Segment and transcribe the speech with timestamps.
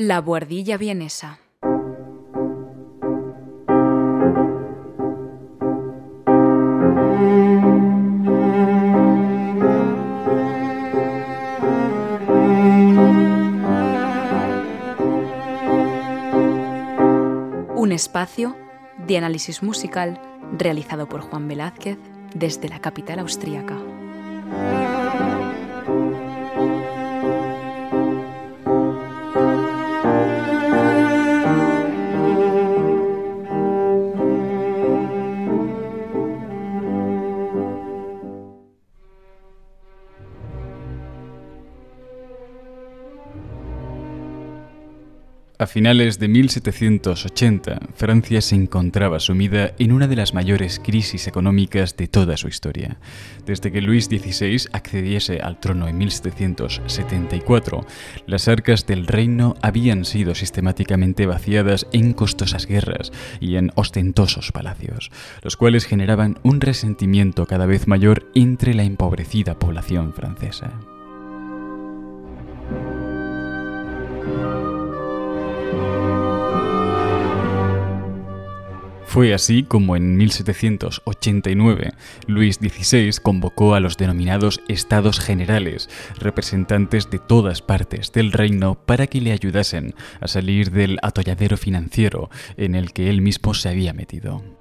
[0.00, 1.40] La buhardilla vienesa.
[17.74, 18.54] Un espacio
[19.04, 20.22] de análisis musical
[20.56, 21.98] realizado por Juan Velázquez
[22.36, 23.76] desde la capital austríaca.
[45.68, 52.08] Finales de 1780, Francia se encontraba sumida en una de las mayores crisis económicas de
[52.08, 52.98] toda su historia.
[53.46, 57.86] Desde que Luis XVI accediese al trono en 1774,
[58.26, 65.10] las arcas del reino habían sido sistemáticamente vaciadas en costosas guerras y en ostentosos palacios,
[65.42, 70.97] los cuales generaban un resentimiento cada vez mayor entre la empobrecida población francesa.
[79.08, 81.92] Fue así como en 1789
[82.26, 89.06] Luis XVI convocó a los denominados Estados Generales, representantes de todas partes del reino, para
[89.06, 93.94] que le ayudasen a salir del atolladero financiero en el que él mismo se había
[93.94, 94.57] metido.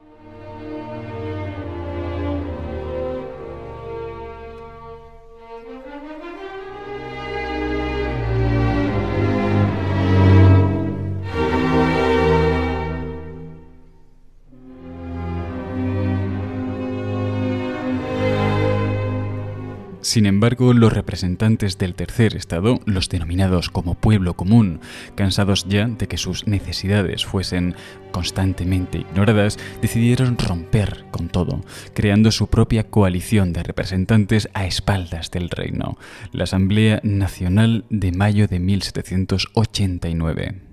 [20.07, 24.79] Sin embargo, los representantes del tercer estado, los denominados como pueblo común,
[25.15, 27.75] cansados ya de que sus necesidades fuesen
[28.13, 31.59] constantemente ignoradas, decidieron romper con todo,
[31.93, 35.97] creando su propia coalición de representantes a espaldas del reino,
[36.31, 40.66] la Asamblea Nacional de mayo de 1789.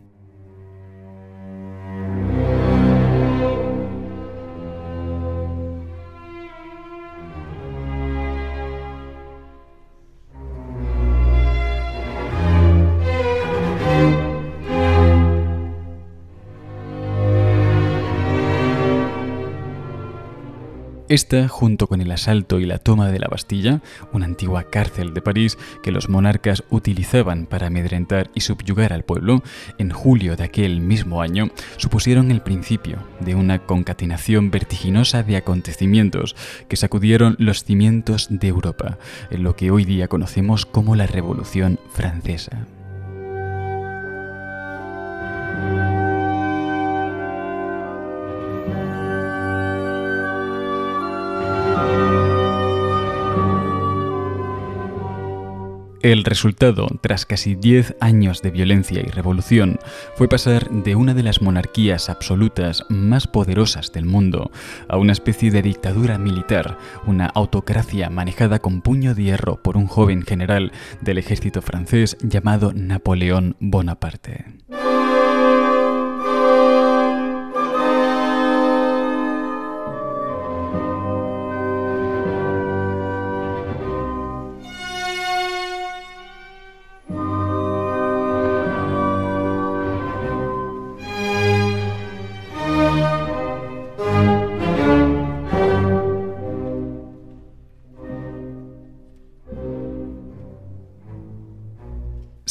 [21.14, 23.80] Esta, junto con el asalto y la toma de la Bastilla,
[24.12, 29.44] una antigua cárcel de París que los monarcas utilizaban para amedrentar y subyugar al pueblo,
[29.78, 36.34] en julio de aquel mismo año, supusieron el principio de una concatenación vertiginosa de acontecimientos
[36.66, 38.98] que sacudieron los cimientos de Europa,
[39.30, 42.66] en lo que hoy día conocemos como la Revolución Francesa.
[56.04, 59.78] El resultado, tras casi 10 años de violencia y revolución,
[60.16, 64.50] fue pasar de una de las monarquías absolutas más poderosas del mundo
[64.86, 66.76] a una especie de dictadura militar,
[67.06, 72.74] una autocracia manejada con puño de hierro por un joven general del ejército francés llamado
[72.74, 74.44] Napoleón Bonaparte.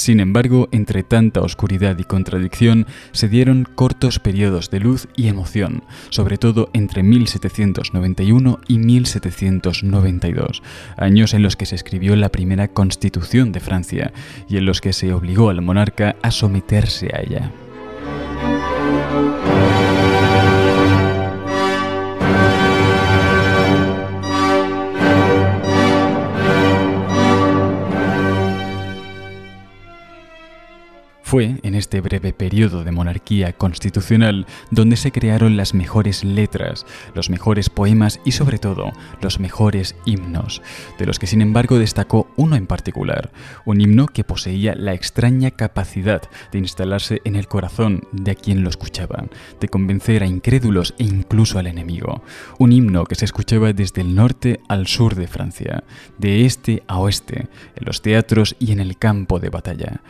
[0.04, 5.86] Sin embargo, entre tanta oscuridad y contradicción, se dieron cortos periodos de luz y emoción,
[6.10, 10.62] sobre todo entre 1791 y 1792,
[10.98, 14.12] años en los que se escribió la primera constitución de Francia
[14.50, 17.52] y en los que se obligó al monarca a someterse a ella.
[31.34, 36.86] Fue en este breve periodo de monarquía constitucional donde se crearon las mejores letras,
[37.16, 40.62] los mejores poemas y sobre todo los mejores himnos,
[41.00, 43.32] de los que sin embargo destacó uno en particular,
[43.66, 46.22] un himno que poseía la extraña capacidad
[46.52, 49.26] de instalarse en el corazón de quien lo escuchaba,
[49.60, 52.22] de convencer a incrédulos e incluso al enemigo,
[52.60, 55.84] un himno que se escuchaba desde el norte al sur de Francia,
[56.20, 60.04] de este a oeste, en los teatros y en el campo de batalla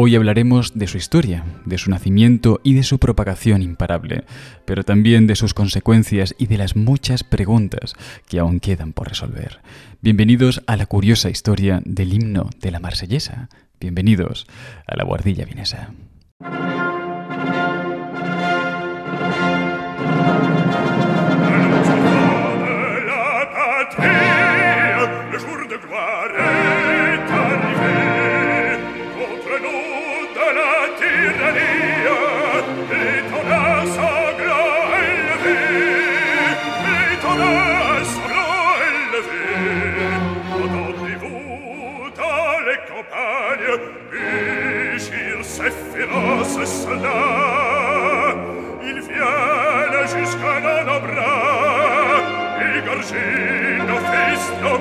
[0.00, 4.22] Hoy hablaremos de su historia, de su nacimiento y de su propagación imparable,
[4.64, 7.94] pero también de sus consecuencias y de las muchas preguntas
[8.28, 9.58] que aún quedan por resolver.
[10.00, 13.48] Bienvenidos a la curiosa historia del himno de la marsellesa.
[13.80, 14.46] Bienvenidos
[14.86, 15.92] a la guardilla vienesa.
[47.02, 48.34] là
[48.82, 52.20] il viene jusqu'à dans nos bras
[52.60, 54.78] et gorgine nos fils nos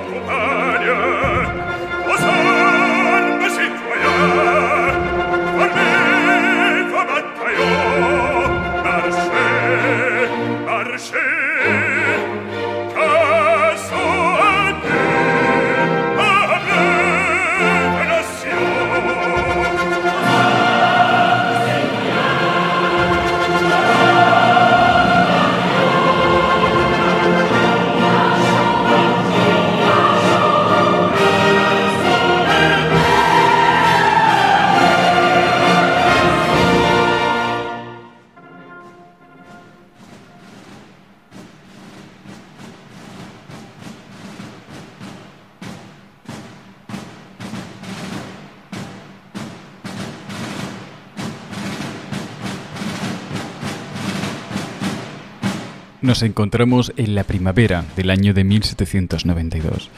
[56.22, 59.90] encontramos en la primavera del año de 1792.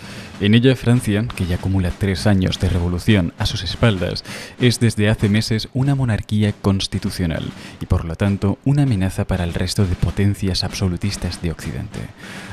[0.41, 4.23] En ella Francia, que ya acumula tres años de revolución a sus espaldas,
[4.61, 7.43] es desde hace meses una monarquía constitucional
[7.81, 11.99] y por lo tanto una amenaza para el resto de potencias absolutistas de Occidente.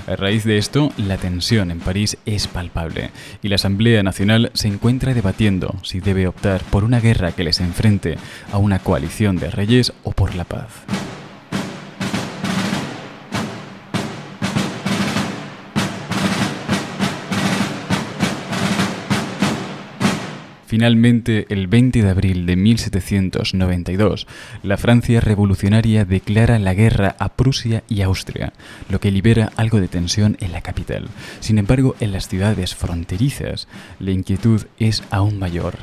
[0.09, 3.11] A raíz de esto, la tensión en París es palpable
[3.41, 7.61] y la Asamblea Nacional se encuentra debatiendo si debe optar por una guerra que les
[7.61, 8.17] enfrente
[8.51, 10.71] a una coalición de reyes o por la paz.
[20.67, 24.27] Finalmente, el 20 de abril de 1792,
[24.65, 28.53] la Francia revolucionaria declara la guerra a Prusia y Austria,
[28.89, 31.07] lo que libera algo de tensión en la capital.
[31.39, 33.69] Sin embargo, en las ciudades fronterizas,
[34.01, 35.75] la inquietud es aún mayor.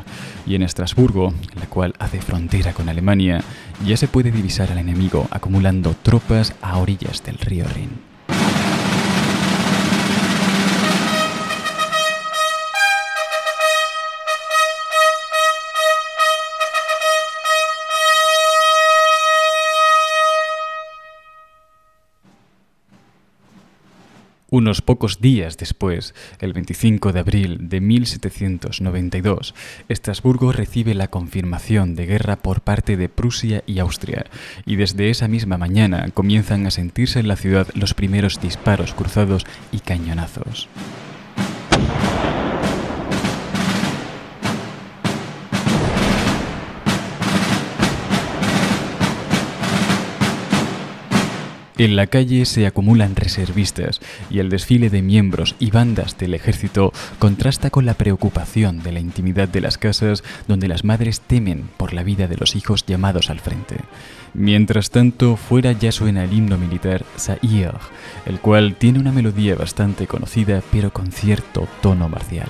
[0.45, 3.41] Y en Estrasburgo, la cual hace frontera con Alemania,
[3.85, 8.02] ya se puede divisar al enemigo acumulando tropas a orillas del río Rin.
[24.53, 29.55] Unos pocos días después, el 25 de abril de 1792,
[29.89, 34.27] Estrasburgo recibe la confirmación de guerra por parte de Prusia y Austria,
[34.67, 39.43] y desde esa misma mañana comienzan a sentirse en la ciudad los primeros disparos cruzados
[39.71, 40.69] y cañonazos.
[51.83, 53.99] En la calle se acumulan reservistas
[54.29, 59.01] y el desfile de miembros y bandas del ejército contrasta con la preocupación de la
[59.01, 63.29] intimidad de las casas donde las madres temen por la vida de los hijos llamados
[63.29, 63.75] al frente.
[64.33, 67.73] Mientras tanto, fuera ya suena el himno militar Saïr,
[68.25, 72.47] el cual tiene una melodía bastante conocida pero con cierto tono marcial.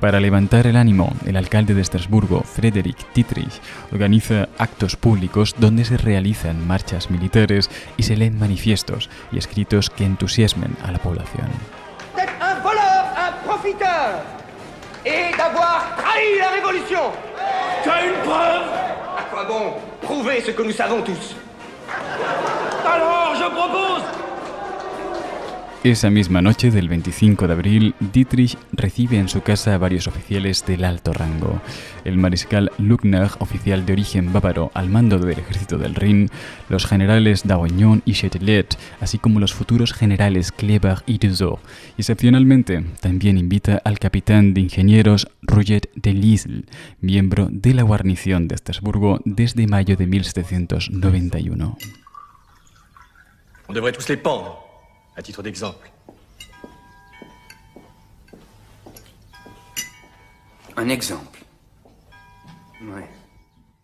[0.00, 3.60] Para levantar el ánimo, el alcalde de Estrasburgo, Frederick Dietrich,
[3.92, 10.04] organiza actos públicos donde se realizan marchas militares y se leen manifiestos y escritos que
[10.04, 11.48] entusiasmen a la población.
[12.16, 14.22] un voleur, un profiteur
[15.04, 17.00] et d'avoir trahi la révolution.
[17.82, 18.66] Tu as une preuve
[19.16, 21.36] À quoi bon Prouver ce que nous savons tous.
[22.84, 24.02] Alors, je propose
[25.86, 30.66] Esa misma noche del 25 de abril, Dietrich recibe en su casa a varios oficiales
[30.66, 31.62] del alto rango.
[32.04, 36.28] El mariscal Luckner, oficial de origen bávaro al mando del ejército del Rin,
[36.68, 41.20] los generales Daoignon y Châtelet, así como los futuros generales Kleber y.
[41.22, 41.28] Y
[41.98, 46.64] excepcionalmente, también invita al capitán de ingenieros Roget de Lisle,
[47.00, 51.78] miembro de la guarnición de Estrasburgo desde mayo de 1791.
[53.68, 54.65] On
[55.16, 55.90] à titre d'exemple.
[60.76, 61.36] Un exemple.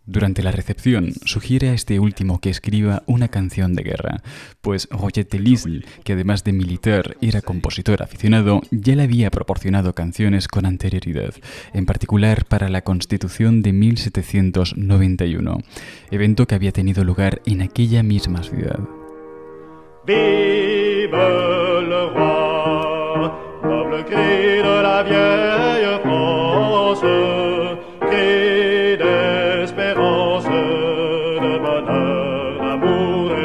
[0.05, 4.23] Durante la recepción, sugiere a este último que escriba una canción de guerra,
[4.61, 9.95] pues Roger de Lisle, que además de militar era compositor aficionado, ya le había proporcionado
[9.95, 11.33] canciones con anterioridad,
[11.73, 15.59] en particular para la Constitución de 1791,
[16.11, 18.81] evento que había tenido lugar en aquella misma ciudad.
[20.05, 21.11] Vive
[21.87, 23.31] le roi,
[23.63, 27.07] noble cri de la vieille France,
[28.01, 33.43] cri d'espérance, de bonheur, de.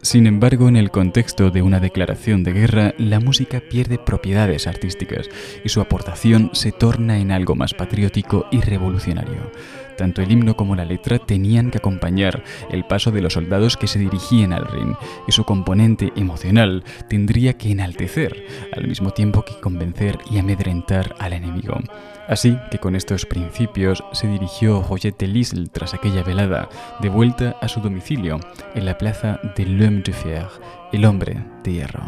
[0.00, 5.28] Sin embargo, en el contexto de una declaración de guerra, la música pierde propiedades artísticas
[5.62, 9.52] y su aportación se torna en algo más patriótico y revolucionario.
[9.98, 13.88] Tanto el himno como la letra tenían que acompañar el paso de los soldados que
[13.88, 14.94] se dirigían al Rin,
[15.26, 21.32] y su componente emocional tendría que enaltecer, al mismo tiempo que convencer y amedrentar al
[21.32, 21.80] enemigo.
[22.28, 26.68] Así que con estos principios se dirigió Roger de Lisle tras aquella velada,
[27.00, 28.38] de vuelta a su domicilio,
[28.76, 30.46] en la plaza de L'Homme de Fer,
[30.92, 32.02] el hombre de hierro.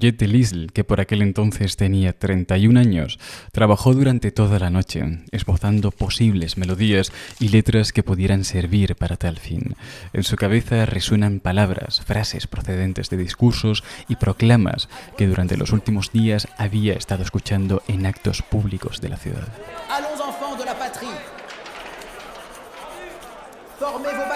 [0.00, 3.18] De Lisle, que por aquel entonces tenía 31 años,
[3.52, 9.38] trabajó durante toda la noche, esbozando posibles melodías y letras que pudieran servir para tal
[9.38, 9.76] fin.
[10.14, 14.88] En su cabeza resuenan palabras, frases procedentes de discursos y proclamas
[15.18, 19.48] que durante los últimos días había estado escuchando en actos públicos de la ciudad.
[19.90, 21.10] Allons enfants de la patrie.
[23.78, 24.30] Formez vos.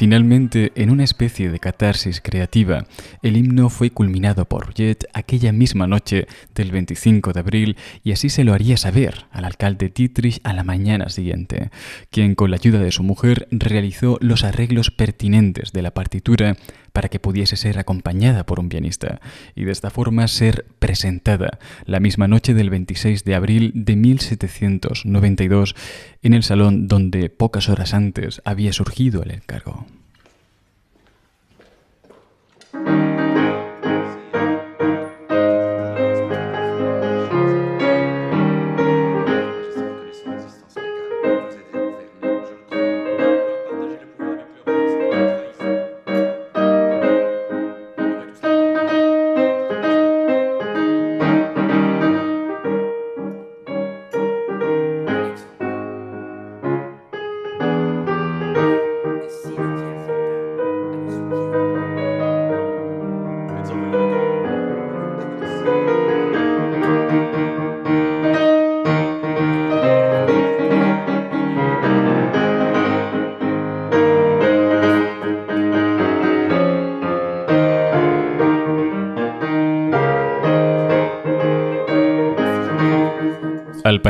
[0.00, 2.86] Finalmente, en una especie de catarsis creativa,
[3.20, 8.30] el himno fue culminado por Jet aquella misma noche del 25 de abril y así
[8.30, 11.70] se lo haría saber al alcalde Dietrich a la mañana siguiente,
[12.08, 16.56] quien con la ayuda de su mujer realizó los arreglos pertinentes de la partitura
[16.92, 19.20] para que pudiese ser acompañada por un pianista
[19.54, 25.74] y de esta forma ser presentada la misma noche del 26 de abril de 1792
[26.22, 29.86] en el salón donde pocas horas antes había surgido el encargo.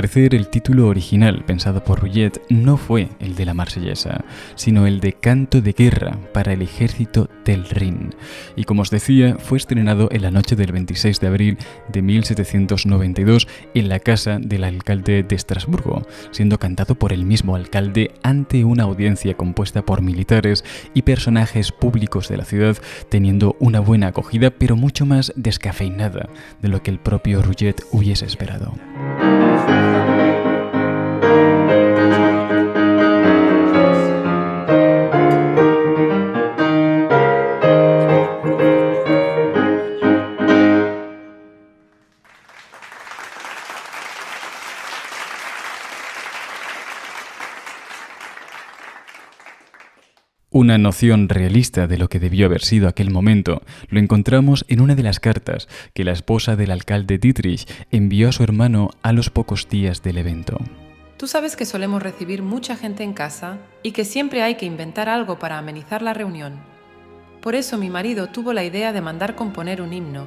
[0.01, 4.99] Parecer, el título original pensado por Rouillet no fue el de la marsellesa, sino el
[5.01, 8.15] de Canto de Guerra para el ejército del Rin.
[8.57, 11.59] Y como os decía, fue estrenado en la noche del 26 de abril
[11.93, 18.13] de 1792 en la casa del alcalde de Estrasburgo, siendo cantado por el mismo alcalde
[18.23, 20.65] ante una audiencia compuesta por militares
[20.95, 22.79] y personajes públicos de la ciudad,
[23.11, 26.31] teniendo una buena acogida, pero mucho más descafeinada
[26.63, 28.73] de lo que el propio Rouillet hubiese esperado.
[29.67, 30.00] Thank you.
[50.61, 54.95] Una noción realista de lo que debió haber sido aquel momento lo encontramos en una
[54.95, 59.31] de las cartas que la esposa del alcalde Dietrich envió a su hermano a los
[59.31, 60.59] pocos días del evento.
[61.17, 65.09] Tú sabes que solemos recibir mucha gente en casa y que siempre hay que inventar
[65.09, 66.61] algo para amenizar la reunión.
[67.41, 70.27] Por eso mi marido tuvo la idea de mandar componer un himno.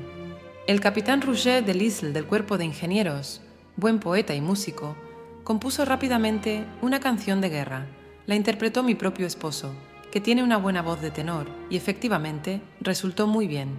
[0.66, 3.42] El capitán Rouget de Lisle del Cuerpo de Ingenieros,
[3.76, 4.96] buen poeta y músico,
[5.44, 7.86] compuso rápidamente una canción de guerra.
[8.26, 9.76] La interpretó mi propio esposo,
[10.14, 13.70] que tiene una buena voz de tenor, y efectivamente resultó muy bien.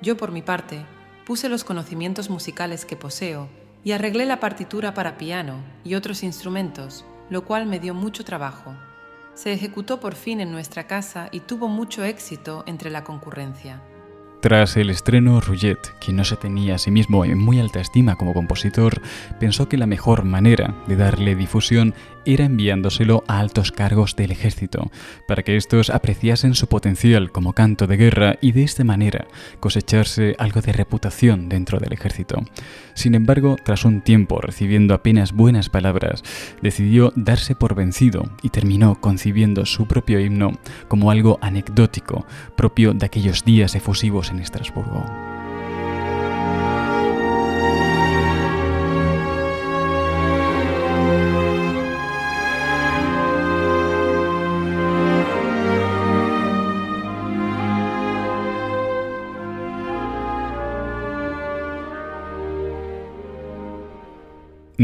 [0.00, 0.86] Yo, por mi parte,
[1.26, 3.48] puse los conocimientos musicales que poseo
[3.82, 8.72] y arreglé la partitura para piano y otros instrumentos, lo cual me dio mucho trabajo.
[9.34, 13.82] Se ejecutó por fin en nuestra casa y tuvo mucho éxito entre la concurrencia.
[14.44, 18.16] Tras el estreno, Rouget, quien no se tenía a sí mismo en muy alta estima
[18.16, 19.00] como compositor,
[19.40, 21.94] pensó que la mejor manera de darle difusión
[22.26, 24.90] era enviándoselo a altos cargos del ejército,
[25.26, 29.26] para que estos apreciasen su potencial como canto de guerra y de esta manera
[29.60, 32.42] cosecharse algo de reputación dentro del ejército.
[32.94, 36.22] Sin embargo, tras un tiempo recibiendo apenas buenas palabras,
[36.62, 40.52] decidió darse por vencido y terminó concibiendo su propio himno
[40.88, 45.33] como algo anecdótico, propio de aquellos días efusivos en Estrasburgo.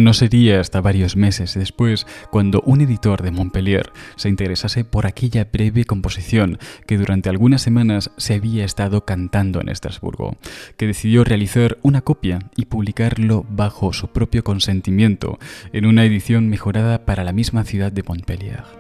[0.01, 5.47] No sería hasta varios meses después cuando un editor de Montpellier se interesase por aquella
[5.53, 10.39] breve composición que durante algunas semanas se había estado cantando en Estrasburgo,
[10.79, 15.39] que decidió realizar una copia y publicarlo bajo su propio consentimiento
[15.75, 18.80] en una edición mejorada para la misma ciudad de Montpellier.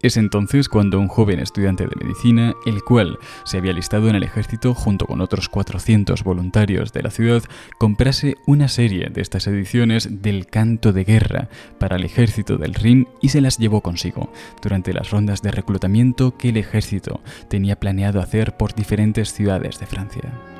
[0.00, 4.22] Es entonces cuando un joven estudiante de medicina, el cual se había listado en el
[4.22, 7.42] ejército junto con otros 400 voluntarios de la ciudad,
[7.78, 11.48] comprase una serie de estas ediciones del canto de guerra
[11.80, 16.36] para el ejército del Rin y se las llevó consigo durante las rondas de reclutamiento
[16.36, 20.57] que el ejército tenía planeado hacer por diferentes ciudades de Francia.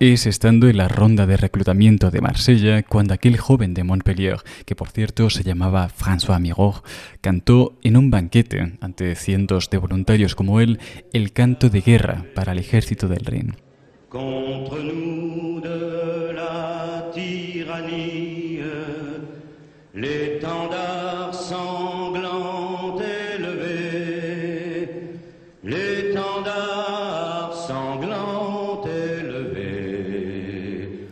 [0.00, 4.74] Es estando en la ronda de reclutamiento de Marsella cuando aquel joven de Montpellier, que
[4.74, 6.82] por cierto se llamaba François Miró,
[7.20, 10.80] cantó en un banquete ante cientos de voluntarios como él
[11.12, 13.56] el canto de guerra para el ejército del Rin.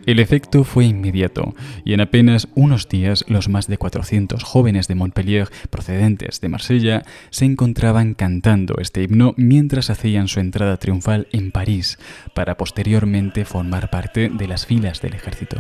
[0.09, 4.95] El efecto fue inmediato y en apenas unos días los más de 400 jóvenes de
[4.95, 11.51] Montpellier procedentes de Marsella se encontraban cantando este himno mientras hacían su entrada triunfal en
[11.53, 11.99] París
[12.33, 15.59] para posteriormente formar parte de las filas del ejército.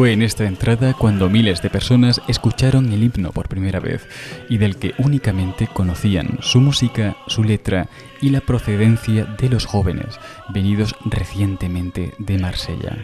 [0.00, 4.08] Fue en esta entrada cuando miles de personas escucharon el himno por primera vez
[4.48, 7.86] y del que únicamente conocían su música, su letra
[8.22, 12.96] y la procedencia de los jóvenes venidos recientemente de Marsella.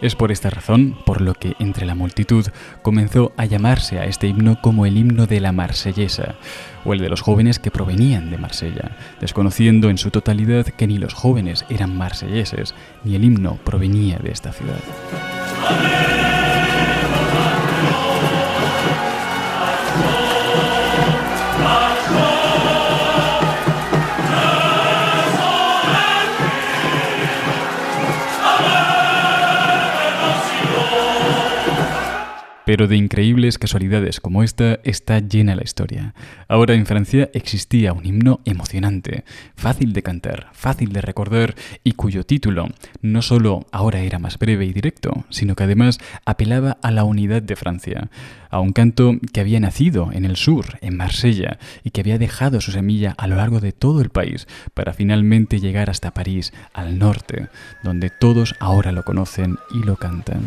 [0.00, 2.46] Es por esta razón por lo que entre la multitud
[2.82, 6.36] comenzó a llamarse a este himno como el himno de la marsellesa
[6.84, 10.98] o el de los jóvenes que provenían de Marsella, desconociendo en su totalidad que ni
[10.98, 14.78] los jóvenes eran marselleses ni el himno provenía de esta ciudad.
[32.66, 36.14] Pero de increíbles casualidades como esta está llena la historia.
[36.48, 39.22] Ahora en Francia existía un himno emocionante,
[39.54, 42.66] fácil de cantar, fácil de recordar y cuyo título
[43.02, 47.40] no solo ahora era más breve y directo, sino que además apelaba a la unidad
[47.40, 48.10] de Francia,
[48.50, 52.60] a un canto que había nacido en el sur, en Marsella, y que había dejado
[52.60, 56.98] su semilla a lo largo de todo el país para finalmente llegar hasta París, al
[56.98, 57.46] norte,
[57.84, 60.42] donde todos ahora lo conocen y lo cantan.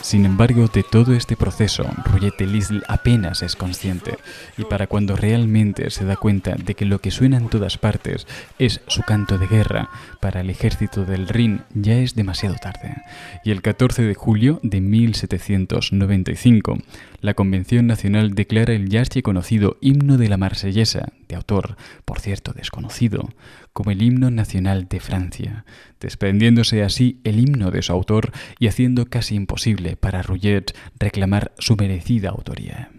[0.00, 4.16] Sin embargo, de todo este proceso, Royette Lisle apenas es consciente,
[4.56, 8.26] y para cuando realmente se da cuenta de que lo que suena en todas partes
[8.58, 12.94] es su canto de guerra para el ejército del Rin, ya es demasiado tarde.
[13.44, 16.78] Y el 14 de julio de 1795,
[17.20, 22.52] la Convención Nacional declara el ya conocido himno de la Marsellesa, de autor, por cierto,
[22.52, 23.28] desconocido,
[23.78, 25.64] como el himno nacional de Francia,
[26.00, 31.76] desprendiéndose así el himno de su autor y haciendo casi imposible para Rouget reclamar su
[31.76, 32.90] merecida autoría.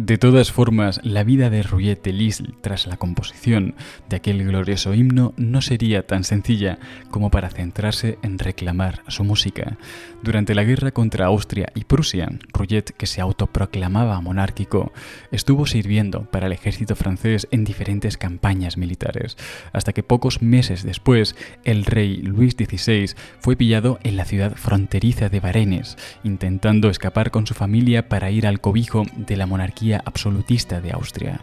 [0.00, 3.74] De todas formas, la vida de Rouillet de Lisle tras la composición
[4.08, 6.78] de aquel glorioso himno no sería tan sencilla
[7.10, 9.76] como para centrarse en reclamar su música.
[10.22, 14.92] Durante la guerra contra Austria y Prusia, Rouillet, que se autoproclamaba monárquico,
[15.32, 19.36] estuvo sirviendo para el ejército francés en diferentes campañas militares,
[19.72, 21.34] hasta que pocos meses después
[21.64, 27.48] el rey Luis XVI fue pillado en la ciudad fronteriza de Varennes, intentando escapar con
[27.48, 31.40] su familia para ir al cobijo de la monarquía absolutista de Austria.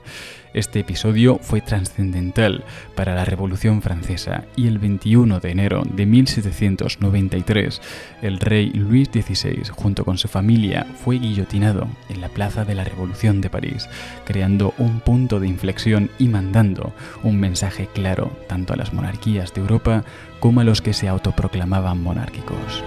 [0.53, 2.63] Este episodio fue trascendental
[2.95, 7.81] para la Revolución Francesa y el 21 de enero de 1793
[8.21, 12.85] el rey Luis XVI junto con su familia fue guillotinado en la Plaza de la
[12.85, 13.89] Revolución de París,
[14.23, 19.59] creando un punto de inflexión y mandando un mensaje claro tanto a las monarquías de
[19.59, 20.05] Europa
[20.39, 22.83] como a los que se autoproclamaban monárquicos.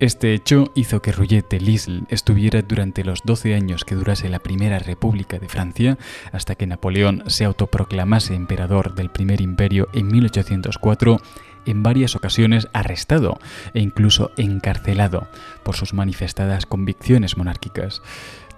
[0.00, 4.38] Este hecho hizo que Rouget de Lisle estuviera durante los 12 años que durase la
[4.38, 5.98] Primera República de Francia,
[6.32, 11.20] hasta que Napoleón se autoproclamase emperador del Primer Imperio en 1804,
[11.66, 13.38] en varias ocasiones arrestado
[13.74, 15.28] e incluso encarcelado
[15.62, 18.00] por sus manifestadas convicciones monárquicas.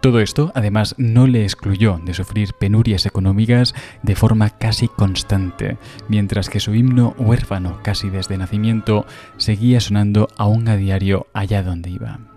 [0.02, 6.50] Todo esto, además, no le excluyó de sufrir penurias económicas de forma casi constante, mientras
[6.50, 12.31] que su himno huérfano casi desde nacimiento seguía sonando aún a diario allá donde iba.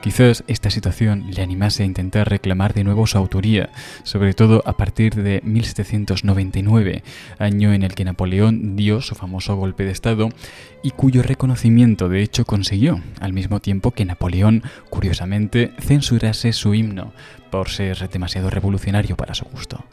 [0.00, 3.68] Quizás esta situación le animase a intentar reclamar de nuevo su autoría,
[4.02, 7.02] sobre todo a partir de 1799,
[7.38, 10.30] año en el que Napoleón dio su famoso golpe de Estado
[10.82, 17.12] y cuyo reconocimiento de hecho consiguió, al mismo tiempo que Napoleón, curiosamente, censurase su himno,
[17.50, 19.84] por ser demasiado revolucionario para su gusto.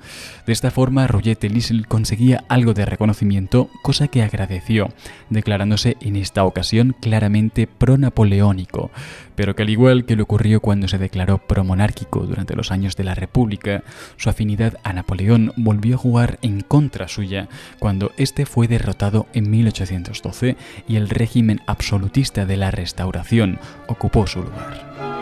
[0.46, 4.90] De esta forma, Rouget Lisle conseguía algo de reconocimiento, cosa que agradeció,
[5.30, 8.92] declarándose en esta ocasión claramente pro-napoleónico,
[9.36, 13.04] pero que al igual que le ocurrió cuando se declaró pro-monárquico durante los años de
[13.04, 13.84] la República,
[14.16, 17.48] su afinidad a Napoleón volvió a jugar en contra suya
[17.80, 20.56] cuando éste fue derrotado en 1812
[20.88, 25.17] y el régimen absolutista de la Restauración ocupó su lugar.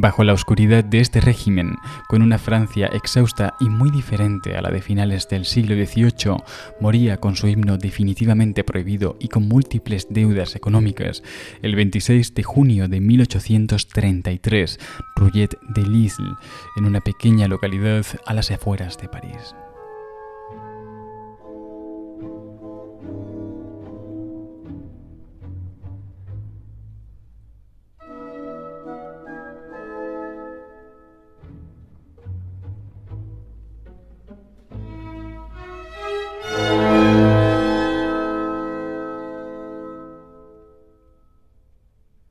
[0.00, 1.74] Bajo la oscuridad de este régimen,
[2.06, 6.36] con una Francia exhausta y muy diferente a la de finales del siglo XVIII,
[6.78, 11.24] moría con su himno definitivamente prohibido y con múltiples deudas económicas,
[11.62, 14.78] el 26 de junio de 1833,
[15.16, 16.36] Rouget de Lisle,
[16.76, 19.56] en una pequeña localidad a las afueras de París.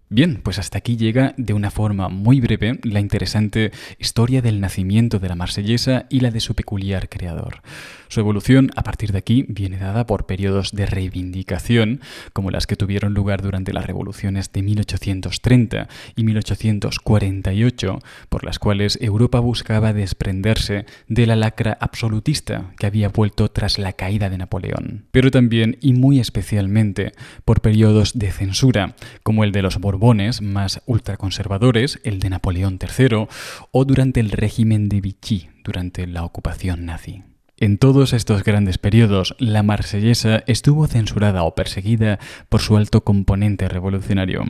[0.10, 5.20] Bien, pues hasta aquí llega de una forma muy breve la interesante historia del nacimiento
[5.20, 7.62] de la marsellesa y la de su peculiar creador.
[8.08, 12.00] Su evolución a partir de aquí viene dada por periodos de reivindicación,
[12.32, 18.98] como las que tuvieron lugar durante las revoluciones de 1830 y 1848, por las cuales
[19.02, 25.08] Europa buscaba desprenderse de la lacra absolutista que había vuelto tras la caída de Napoleón.
[25.12, 27.12] Pero también y muy especialmente
[27.43, 29.98] por periodos de censura, como el de los Borbones
[30.41, 33.28] más ultraconservadores, el de Napoleón III,
[33.72, 37.24] o durante el régimen de Vichy, durante la ocupación nazi.
[37.60, 43.67] En todos estos grandes periodos, la marsellesa estuvo censurada o perseguida por su alto componente
[43.67, 44.46] revolucionario.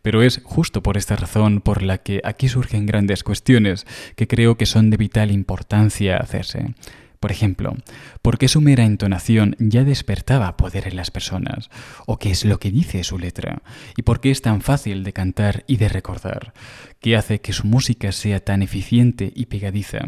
[0.00, 4.56] Pero es justo por esta razón por la que aquí surgen grandes cuestiones que creo
[4.56, 6.74] que son de vital importancia hacerse.
[7.22, 7.76] Por ejemplo,
[8.20, 11.70] ¿por qué su mera entonación ya despertaba poder en las personas?
[12.04, 13.62] ¿O qué es lo que dice su letra?
[13.96, 16.52] ¿Y por qué es tan fácil de cantar y de recordar?
[16.98, 20.00] ¿Qué hace que su música sea tan eficiente y pegadiza?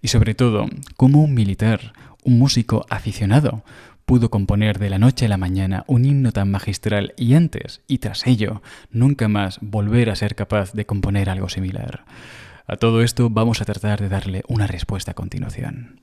[0.00, 0.64] Y sobre todo,
[0.96, 1.92] ¿cómo un militar,
[2.24, 3.64] un músico aficionado,
[4.06, 7.98] pudo componer de la noche a la mañana un himno tan magistral y antes y
[7.98, 12.06] tras ello nunca más volver a ser capaz de componer algo similar?
[12.66, 16.00] A todo esto vamos a tratar de darle una respuesta a continuación.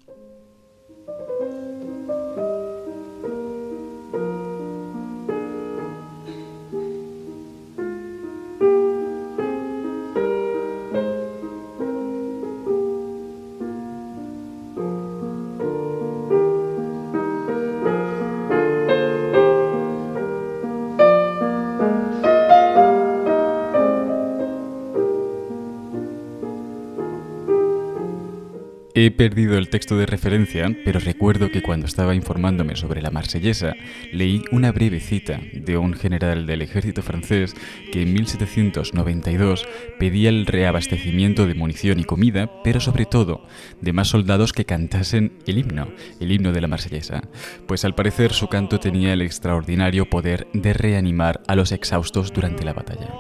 [29.10, 33.74] He perdido el texto de referencia, pero recuerdo que cuando estaba informándome sobre la marsellesa,
[34.14, 37.56] leí una breve cita de un general del ejército francés
[37.92, 39.68] que en 1792
[39.98, 43.48] pedía el reabastecimiento de munición y comida, pero sobre todo
[43.82, 45.88] de más soldados que cantasen el himno,
[46.20, 47.24] el himno de la marsellesa,
[47.66, 52.64] pues al parecer su canto tenía el extraordinario poder de reanimar a los exhaustos durante
[52.64, 53.12] la batalla.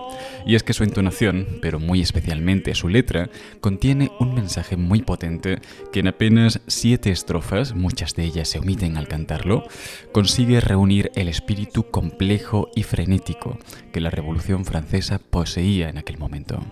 [0.46, 5.60] Y es que su entonación, pero muy especialmente su letra, contiene un mensaje muy potente
[5.92, 9.64] que en apenas siete estrofas, muchas de ellas se omiten al cantarlo,
[10.12, 13.58] consigue reunir el espíritu complejo y frenético
[13.92, 16.64] que la Revolución Francesa poseía en aquel momento.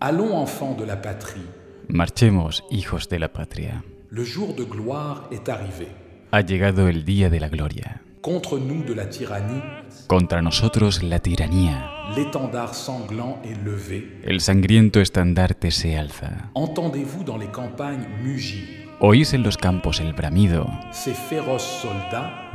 [0.00, 1.44] Allons enfants de la patrie.
[1.88, 3.84] Marchemos, hijos de la patria.
[4.10, 5.88] Le jour de gloire est arrivé.
[6.30, 8.02] Ha llegado el día de la gloria.
[8.20, 9.62] Contre nous de la tyrannie,
[10.06, 11.90] Contra nosotros la tiranía.
[14.22, 16.50] El sangriento estandarte se alza.
[16.54, 20.66] Entendez-vous dans les campagnes mugir Oís en los campos el bramido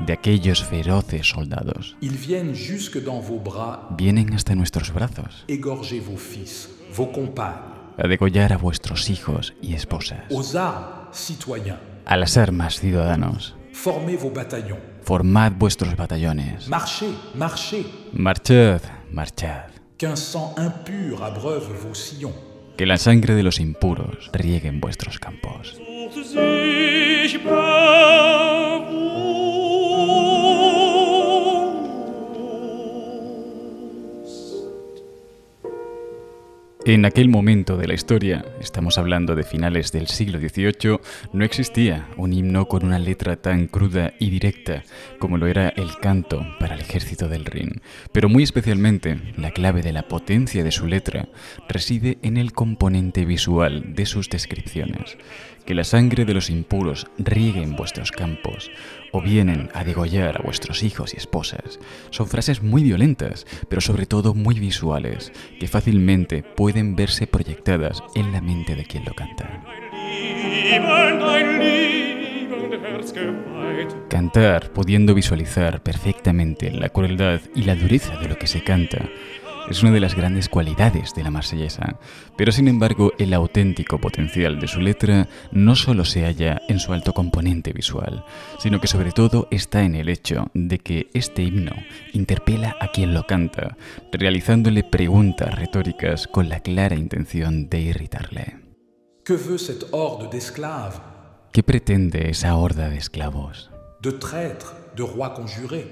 [0.05, 1.97] de aquellos feroces soldados.
[3.97, 7.69] Vienen hasta nuestros brazos égorger vos fils, vos compagnes.
[7.97, 10.21] a degollar a vuestros hijos y esposas.
[10.31, 13.55] Aux armes, citoyens, A las armas, ciudadanos.
[13.73, 14.79] formez vos bataillons.
[15.09, 16.67] Formad vuestros batallones.
[16.67, 18.79] Marchez, marchez, Marchad,
[19.11, 19.71] marchad.
[19.97, 22.35] qu'un sang impur abreuve vos sillons.
[22.77, 25.79] Que la sangre de los impuros riegue en vuestros campos.
[36.85, 40.99] En aquel momento de la historia, estamos hablando de finales del siglo XVIII,
[41.33, 44.83] no existía un himno con una letra tan cruda y directa
[45.19, 47.81] como lo era el canto para el ejército del Rin.
[48.13, 51.27] Pero muy especialmente, la clave de la potencia de su letra
[51.67, 55.17] reside en el componente visual de sus descripciones.
[55.69, 58.71] Que la sangre de los impuros riegue en vuestros campos,
[59.11, 61.79] o vienen a degollar a vuestros hijos y esposas.
[62.09, 68.31] Son frases muy violentas, pero sobre todo muy visuales, que fácilmente pueden verse proyectadas en
[68.31, 69.63] la mente de quien lo canta.
[74.09, 79.07] Cantar pudiendo visualizar perfectamente la crueldad y la dureza de lo que se canta
[79.69, 81.99] es una de las grandes cualidades de la marsellesa,
[82.37, 86.91] pero sin embargo el auténtico potencial de su letra no solo se halla en su
[86.93, 88.25] alto componente visual,
[88.57, 91.73] sino que sobre todo está en el hecho de que este himno
[92.13, 93.77] interpela a quien lo canta,
[94.11, 98.57] realizándole preguntas retóricas con la clara intención de irritarle.
[99.23, 100.99] Que veut cette horde d'esclaves
[101.51, 103.71] ¿Qué pretende esa horda de esclavos?
[104.01, 105.85] De traîtres, de rois conjurés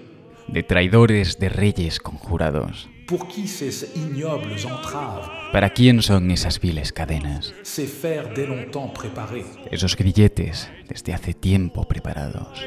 [0.48, 2.88] De traidores, de reyes conjurados.
[3.08, 7.54] Pour qui ces ignobles entraves ¿Para quién son esas viles cadenas?
[7.64, 12.60] Ces fers dès longtemps préparés Esos grilletes desde hace tiempo preparados.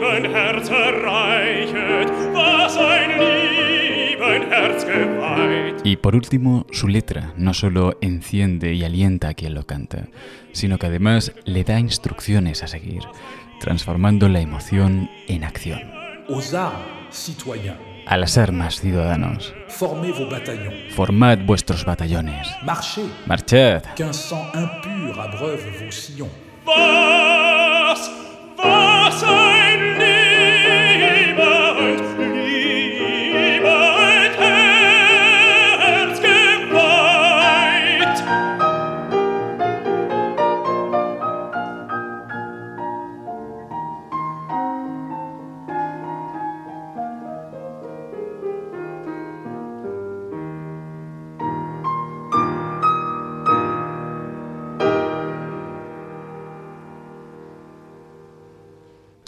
[0.00, 5.80] lieben Herz erreichet, was ein lieben Herz geweiht.
[5.84, 10.08] Y por último, su letra no solo enciende y alienta a quien lo canta,
[10.52, 13.02] sino que además le da instrucciones a seguir,
[13.60, 15.80] transformando la emoción en acción.
[16.28, 22.48] Aux armes, citoyens A las armas, ciudadanos, vos formad vuestros batallones.
[22.64, 23.04] Marchez.
[23.24, 23.84] Marchad,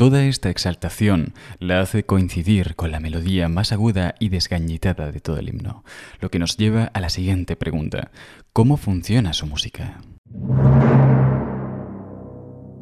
[0.02, 5.38] Toda esta exaltación la hace coincidir con la melodía más aguda y desgañitada de todo
[5.38, 5.84] el himno,
[6.18, 8.10] lo que nos lleva a la siguiente pregunta.
[8.52, 10.00] ¿Cómo funciona su música?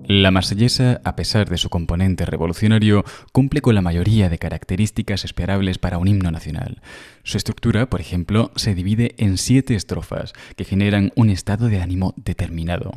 [0.04, 5.76] La marsellesa, a pesar de su componente revolucionario, cumple con la mayoría de características esperables
[5.76, 6.80] para un himno nacional.
[7.22, 12.14] Su estructura, por ejemplo, se divide en siete estrofas que generan un estado de ánimo
[12.16, 12.92] determinado.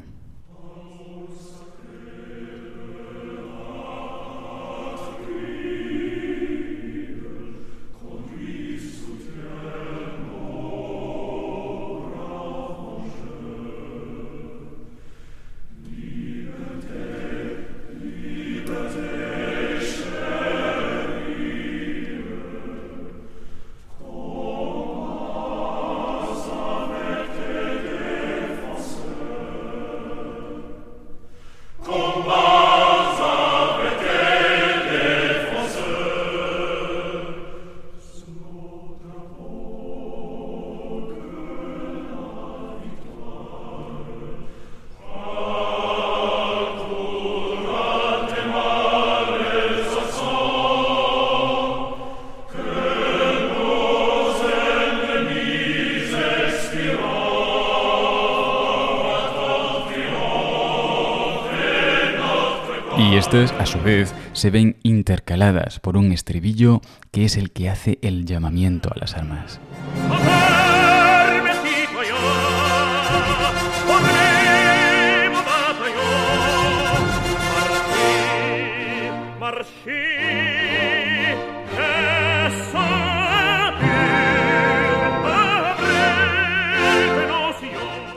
[63.63, 68.25] A su vez, se ven intercaladas por un estribillo que es el que hace el
[68.25, 69.61] llamamiento a las armas.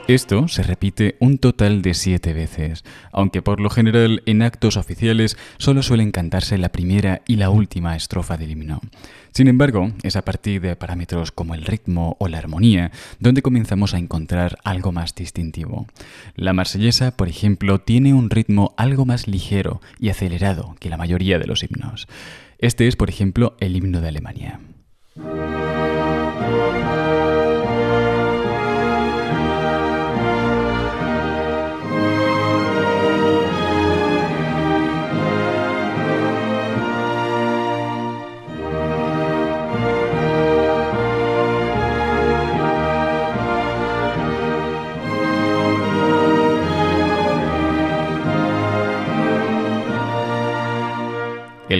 [0.07, 5.35] Esto se repite un total de siete veces, aunque por lo general en actos oficiales
[5.57, 8.79] solo suelen cantarse la primera y la última estrofa del himno.
[9.33, 13.93] Sin embargo, es a partir de parámetros como el ritmo o la armonía donde comenzamos
[13.93, 15.87] a encontrar algo más distintivo.
[16.35, 21.37] La marsellesa, por ejemplo, tiene un ritmo algo más ligero y acelerado que la mayoría
[21.37, 22.07] de los himnos.
[22.59, 24.61] Este es, por ejemplo, el himno de Alemania.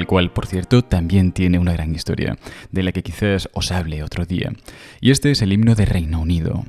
[0.08, 2.38] Cual, por cierto, también tiene una gran historia,
[2.72, 4.52] de la que quizás os hable otro día.
[5.00, 6.64] Y este es el himno de Reino Unido.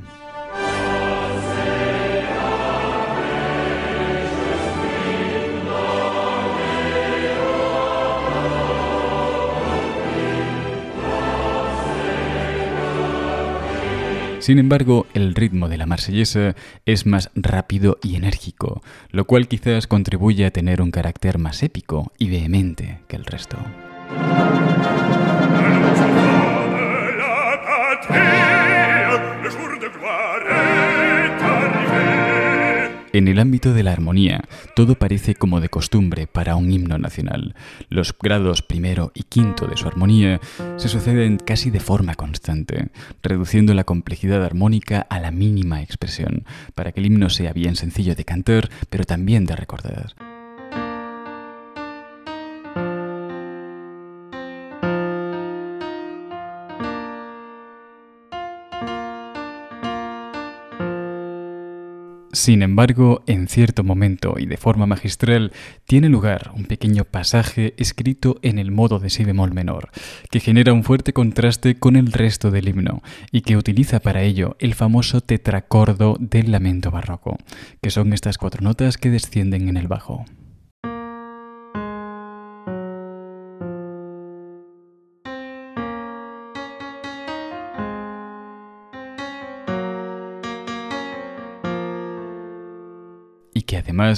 [14.48, 16.56] Sin embargo, el ritmo de la marsellesa
[16.86, 22.12] es más rápido y enérgico, lo cual quizás contribuye a tener un carácter más épico
[22.16, 23.58] y vehemente que el resto.
[33.18, 34.44] En el ámbito de la armonía,
[34.76, 37.56] todo parece como de costumbre para un himno nacional.
[37.88, 40.40] Los grados primero y quinto de su armonía
[40.76, 42.90] se suceden casi de forma constante,
[43.20, 46.44] reduciendo la complejidad armónica a la mínima expresión,
[46.76, 50.14] para que el himno sea bien sencillo de cantar, pero también de recordar.
[62.38, 65.50] Sin embargo, en cierto momento y de forma magistral,
[65.86, 69.90] tiene lugar un pequeño pasaje escrito en el modo de si bemol menor,
[70.30, 74.56] que genera un fuerte contraste con el resto del himno y que utiliza para ello
[74.60, 77.38] el famoso tetracordo del lamento barroco,
[77.82, 80.24] que son estas cuatro notas que descienden en el bajo.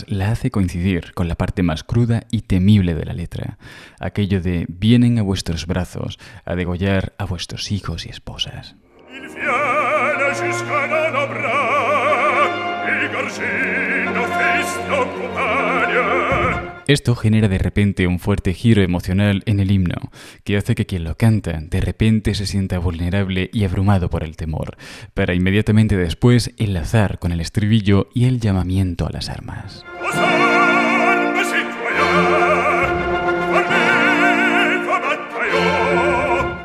[0.08, 3.56] La hace coincidir con la parte más cruda y temible de la letra,
[3.98, 8.76] aquello de vienen a vuestros brazos a degollar a vuestros hijos y esposas.
[16.90, 20.10] Esto genera de repente un fuerte giro emocional en el himno,
[20.42, 24.36] que hace que quien lo canta de repente se sienta vulnerable y abrumado por el
[24.36, 24.76] temor,
[25.14, 29.84] para inmediatamente después enlazar con el estribillo y el llamamiento a las armas.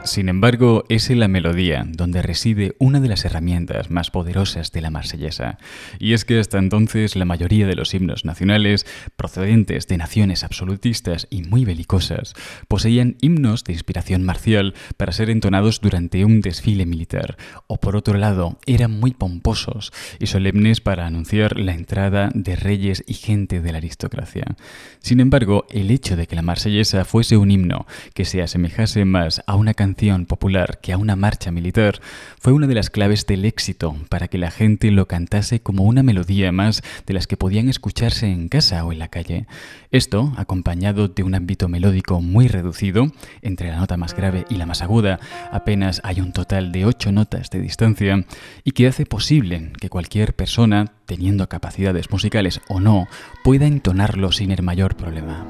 [0.05, 4.81] Sin embargo, es en la melodía donde reside una de las herramientas más poderosas de
[4.81, 5.57] la marsellesa,
[5.97, 8.85] y es que hasta entonces la mayoría de los himnos nacionales,
[9.15, 12.35] procedentes de naciones absolutistas y muy belicosas,
[12.67, 17.35] poseían himnos de inspiración marcial para ser entonados durante un desfile militar,
[17.65, 23.03] o por otro lado, eran muy pomposos y solemnes para anunciar la entrada de reyes
[23.07, 24.45] y gente de la aristocracia.
[24.99, 29.41] Sin embargo, el hecho de que la marsellesa fuese un himno que se asemejase más
[29.47, 29.94] a una canción
[30.25, 32.01] popular que a una marcha militar
[32.37, 36.03] fue una de las claves del éxito para que la gente lo cantase como una
[36.03, 39.47] melodía más de las que podían escucharse en casa o en la calle.
[39.91, 44.65] Esto, acompañado de un ámbito melódico muy reducido, entre la nota más grave y la
[44.65, 45.19] más aguda,
[45.51, 48.25] apenas hay un total de ocho notas de distancia,
[48.63, 53.07] y que hace posible que cualquier persona, teniendo capacidades musicales o no,
[53.43, 55.45] pueda entonarlo sin el mayor problema.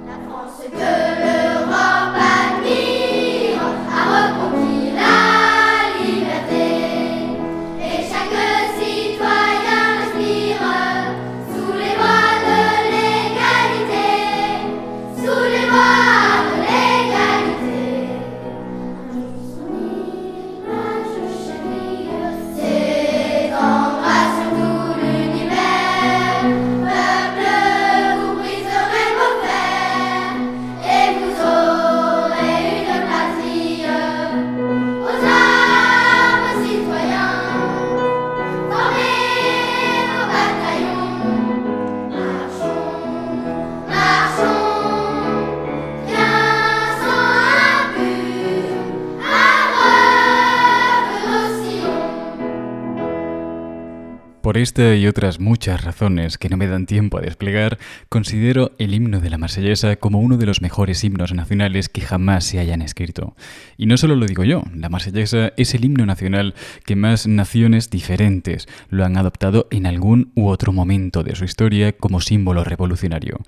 [54.45, 57.79] Por esta y otras muchas razones que no me dan tiempo a desplegar,
[58.09, 62.43] considero el himno de la Marsellesa como uno de los mejores himnos nacionales que jamás
[62.43, 63.35] se hayan escrito.
[63.75, 66.53] Y no solo lo digo yo, la Marsellesa es el himno nacional
[66.85, 71.93] que más naciones diferentes lo han adoptado en algún u otro momento de su historia
[71.93, 73.39] como símbolo revolucionario.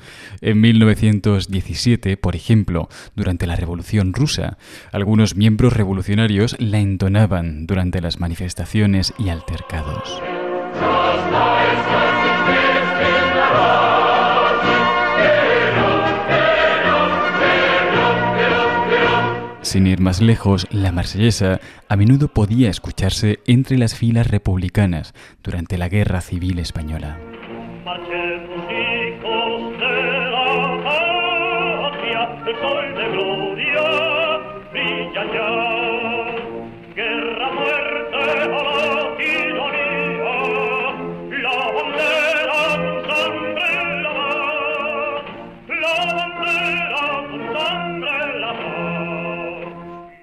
[0.41, 4.57] En 1917, por ejemplo, durante la Revolución rusa,
[4.91, 10.19] algunos miembros revolucionarios la entonaban durante las manifestaciones y altercados.
[19.67, 25.77] Sin ir más lejos, la marsellesa a menudo podía escucharse entre las filas republicanas durante
[25.77, 27.17] la Guerra Civil Española.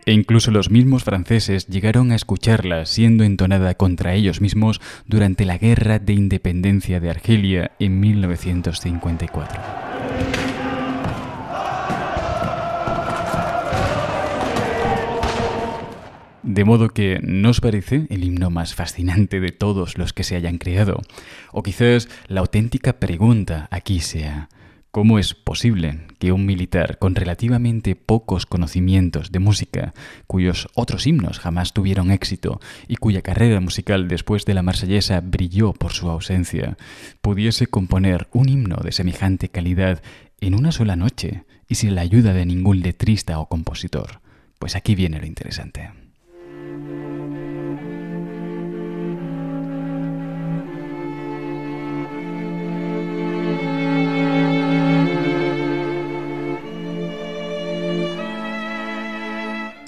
[0.06, 5.58] E incluso los mismos franceses llegaron a escucharla siendo entonada contra ellos mismos durante la
[5.58, 9.62] Guerra de Independencia de Argelia en 1954.
[16.42, 20.36] De modo que, ¿no os parece el himno más fascinante de todos los que se
[20.36, 21.00] hayan creado?
[21.52, 24.50] O quizás la auténtica pregunta aquí sea,
[24.94, 29.92] ¿Cómo es posible que un militar con relativamente pocos conocimientos de música,
[30.28, 35.72] cuyos otros himnos jamás tuvieron éxito y cuya carrera musical después de la marsellesa brilló
[35.72, 36.76] por su ausencia,
[37.22, 40.00] pudiese componer un himno de semejante calidad
[40.40, 44.20] en una sola noche y sin la ayuda de ningún letrista o compositor?
[44.60, 46.03] Pues aquí viene lo interesante.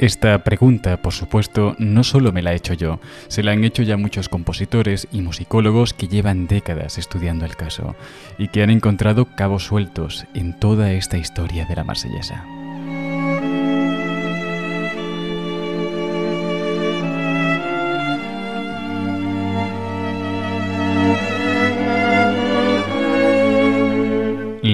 [0.06, 3.82] Esta pregunta, por supuesto, no solo me la he hecho yo, se la han hecho
[3.82, 7.96] ya muchos compositores y musicólogos que llevan décadas estudiando el caso
[8.38, 12.44] y que han encontrado cabos sueltos en toda esta historia de la marsellesa.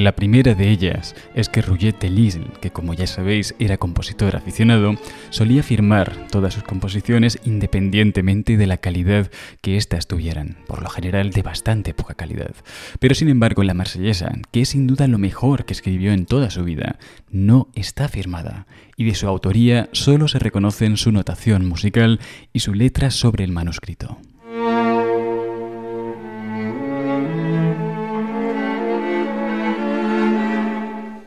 [0.02, 4.34] La primera de ellas es que Rouget de Lisle, que como ya sabéis era compositor
[4.34, 4.96] aficionado,
[5.30, 9.30] solía firmar todas sus composiciones independientemente de la calidad
[9.60, 12.50] que éstas tuvieran, por lo general de bastante poca calidad.
[12.98, 16.50] Pero sin embargo la marsellesa, que es sin duda lo mejor que escribió en toda
[16.50, 16.98] su vida,
[17.30, 22.18] no está firmada, y de su autoría solo se reconocen su notación musical
[22.52, 24.18] y su letra sobre el manuscrito.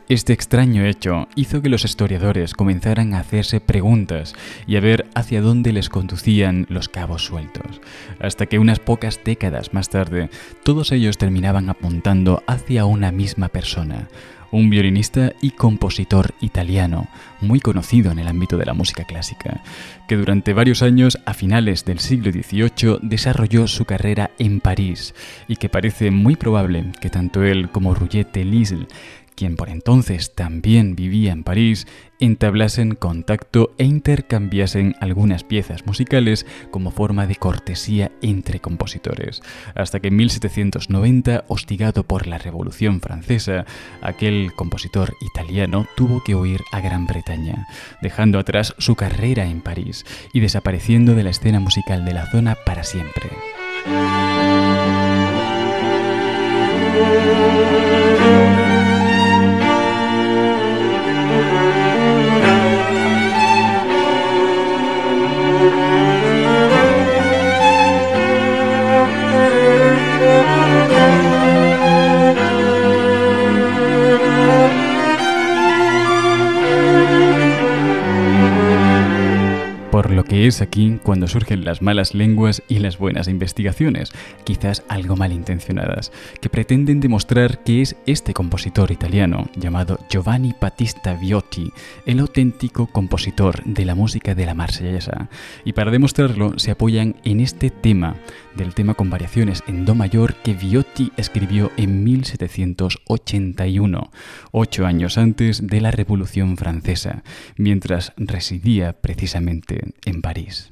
[0.08, 5.40] Este extraño hecho hizo que los historiadores comenzaran a hacerse preguntas y a ver hacia
[5.40, 7.80] dónde les conducían los cabos sueltos,
[8.20, 10.30] hasta que unas pocas décadas más tarde
[10.62, 14.06] todos ellos terminaban apuntando hacia una misma persona,
[14.52, 17.08] un violinista y compositor italiano,
[17.40, 19.64] muy conocido en el ámbito de la música clásica,
[20.06, 25.16] que durante varios años a finales del siglo XVIII desarrolló su carrera en París
[25.48, 28.86] y que parece muy probable que tanto él como Rouget de Lisle
[29.36, 31.86] quien por entonces también vivía en París,
[32.18, 39.42] entablasen contacto e intercambiasen algunas piezas musicales como forma de cortesía entre compositores,
[39.74, 43.66] hasta que en 1790, hostigado por la Revolución Francesa,
[44.00, 47.66] aquel compositor italiano tuvo que huir a Gran Bretaña,
[48.00, 52.56] dejando atrás su carrera en París y desapareciendo de la escena musical de la zona
[52.64, 53.30] para siempre.
[80.06, 84.12] Por lo que es aquí cuando surgen las malas lenguas y las buenas investigaciones,
[84.44, 91.72] quizás algo malintencionadas, que pretenden demostrar que es este compositor italiano, llamado Giovanni Battista Viotti,
[92.04, 95.28] el auténtico compositor de la música de la marsellesa.
[95.64, 98.14] Y para demostrarlo se apoyan en este tema,
[98.56, 104.10] del tema con variaciones en Do mayor que Viotti escribió en 1781,
[104.52, 107.24] ocho años antes de la Revolución Francesa,
[107.56, 110.70] mientras residía precisamente en París.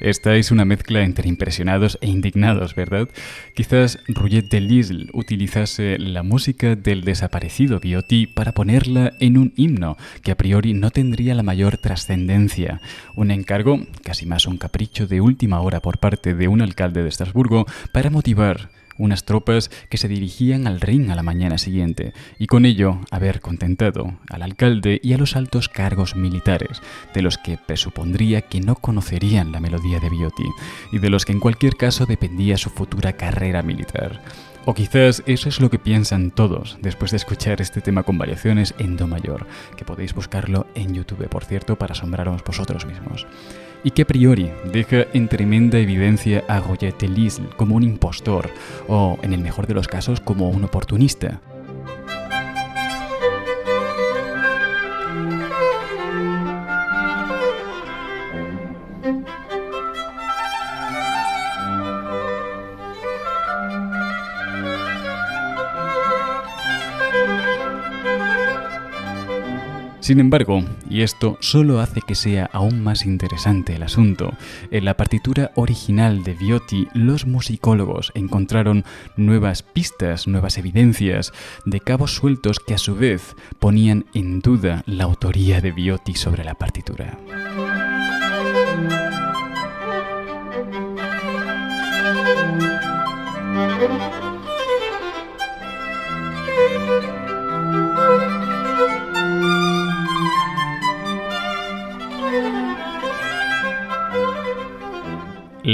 [0.00, 3.08] Estáis una mezcla entre impresionados e indignados, ¿verdad?
[3.54, 9.96] Quizás Rouget de Lisle utilizase la música del desaparecido Viotti para ponerla en un himno
[10.22, 12.80] que a priori no tendría la mayor trascendencia.
[13.14, 17.08] Un encargo, casi más un capricho de última hora por parte de un alcalde de
[17.08, 22.46] Estrasburgo para motivar unas tropas que se dirigían al Rin a la mañana siguiente, y
[22.46, 26.82] con ello haber contentado al alcalde y a los altos cargos militares,
[27.14, 30.48] de los que presupondría que no conocerían la melodía de Viotti,
[30.92, 34.22] y de los que en cualquier caso dependía su futura carrera militar.
[34.66, 38.74] O quizás eso es lo que piensan todos después de escuchar este tema con variaciones
[38.78, 39.46] en Do mayor,
[39.76, 43.26] que podéis buscarlo en YouTube, por cierto, para asombraros vosotros mismos
[43.84, 48.50] y que a priori deja en tremenda evidencia a Roger Lisle como un impostor
[48.88, 51.40] o, en el mejor de los casos, como un oportunista.
[70.10, 74.32] Sin embargo, y esto solo hace que sea aún más interesante el asunto,
[74.72, 78.84] en la partitura original de Viotti los musicólogos encontraron
[79.16, 81.32] nuevas pistas, nuevas evidencias
[81.64, 86.42] de cabos sueltos que a su vez ponían en duda la autoría de Viotti sobre
[86.42, 87.16] la partitura.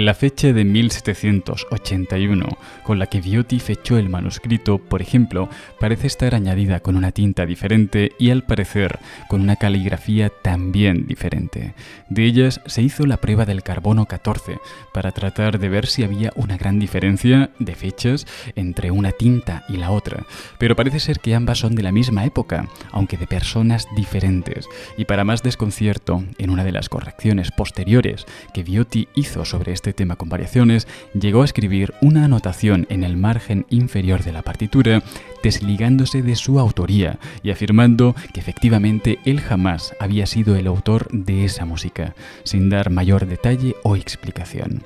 [0.06, 2.46] La fecha de 1781
[2.84, 5.48] con la que Viotti fechó el manuscrito, por ejemplo,
[5.80, 11.74] parece estar añadida con una tinta diferente y al parecer con una caligrafía también diferente.
[12.08, 14.60] De ellas se hizo la prueba del carbono 14
[14.94, 19.76] para tratar de ver si había una gran diferencia de fechas entre una tinta y
[19.76, 20.24] la otra,
[20.58, 24.68] pero parece ser que ambas son de la misma época, aunque de personas diferentes.
[24.96, 29.95] Y para más desconcierto, en una de las correcciones posteriores que Viotti hizo sobre este
[29.96, 30.86] tema con variaciones,
[31.18, 35.02] llegó a escribir una anotación en el margen inferior de la partitura,
[35.42, 41.44] desligándose de su autoría y afirmando que efectivamente él jamás había sido el autor de
[41.44, 44.84] esa música, sin dar mayor detalle o explicación.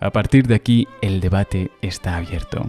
[0.00, 2.68] A partir de aquí, el debate está abierto.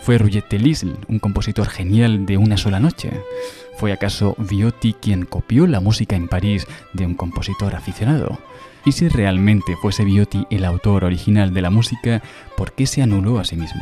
[0.00, 3.10] ¿Fue Rouget Lisle un compositor genial de una sola noche?
[3.80, 8.38] ¿Fue acaso Viotti quien copió la música en París de un compositor aficionado?
[8.84, 12.20] Y si realmente fuese Viotti el autor original de la música,
[12.58, 13.80] ¿por qué se anuló a sí mismo?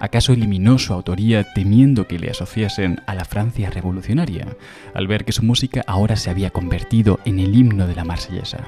[0.00, 4.46] ¿Acaso eliminó su autoría temiendo que le asociasen a la Francia revolucionaria,
[4.94, 8.64] al ver que su música ahora se había convertido en el himno de la marsellesa?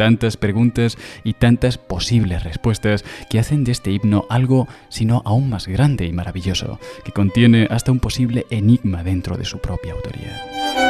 [0.00, 5.68] Tantas preguntas y tantas posibles respuestas que hacen de este himno algo sino aún más
[5.68, 10.89] grande y maravilloso, que contiene hasta un posible enigma dentro de su propia autoría.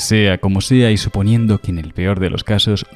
[0.00, 2.86] Sea como sea y suponiendo que en el peor de los casos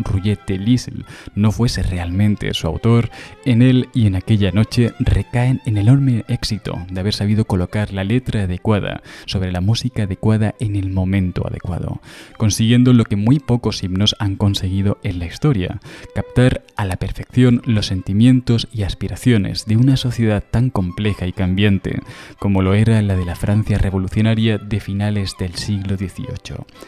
[0.46, 3.10] de Lisle no fuese realmente su autor,
[3.44, 8.04] en él y en aquella noche recaen en enorme éxito de haber sabido colocar la
[8.04, 12.00] letra adecuada sobre la música adecuada en el momento adecuado,
[12.38, 15.80] consiguiendo lo que muy pocos himnos han conseguido en la historia,
[16.14, 22.00] captar a la perfección los sentimientos y aspiraciones de una sociedad tan compleja y cambiante
[22.38, 26.64] como lo era la de la Francia revolucionaria de finales del siglo XVIII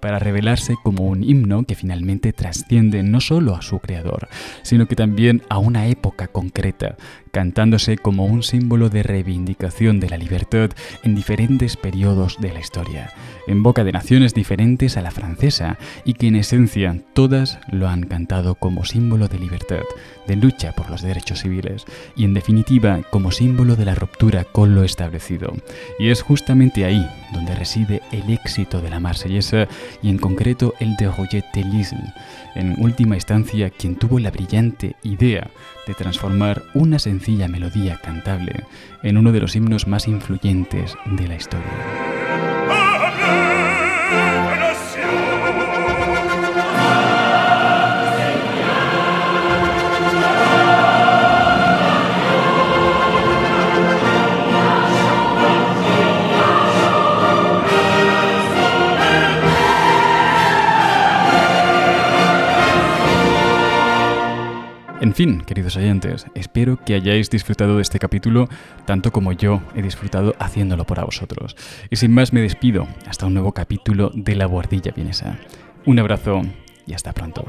[0.00, 4.28] para revelarse como un himno que finalmente trasciende no solo a su creador,
[4.62, 6.96] sino que también a una época concreta,
[7.30, 10.70] cantándose como un símbolo de reivindicación de la libertad
[11.02, 13.12] en diferentes periodos de la historia,
[13.46, 18.04] en boca de naciones diferentes a la francesa y que en esencia todas lo han
[18.04, 19.82] cantado como símbolo de libertad,
[20.26, 21.84] de lucha por los derechos civiles
[22.16, 25.52] y en definitiva como símbolo de la ruptura con lo establecido.
[25.98, 29.68] Y es justamente ahí donde reside el éxito de la marsellesa
[30.02, 32.14] y en concreto el de Roger de Lisle,
[32.54, 35.50] en última instancia quien tuvo la brillante idea
[35.86, 38.64] de transformar una sencilla melodía cantable
[39.02, 42.29] en uno de los himnos más influyentes de la historia.
[65.20, 68.48] Fin, queridos oyentes, espero que hayáis disfrutado de este capítulo
[68.86, 71.56] tanto como yo he disfrutado haciéndolo para vosotros.
[71.90, 75.36] Y sin más me despido hasta un nuevo capítulo de La Guardilla Vienesa.
[75.84, 76.40] Un abrazo
[76.86, 77.44] y hasta pronto.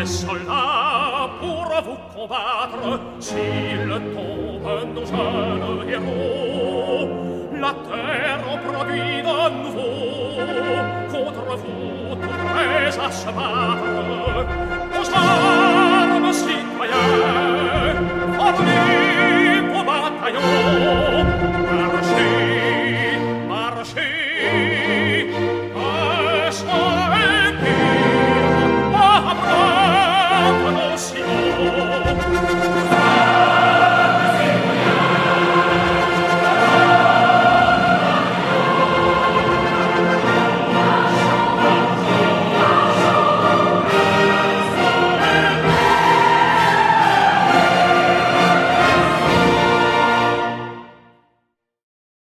[0.00, 7.08] et soldat pour vous combattre s'il tombe nos jeunes héros
[7.60, 9.94] la terre en produit de nouveau
[11.10, 14.46] contre vous tout prêts à se battre
[14.98, 17.96] aux armes citoyens
[18.36, 21.47] formez vos bataillons